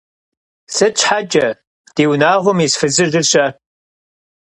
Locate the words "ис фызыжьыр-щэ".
2.65-3.45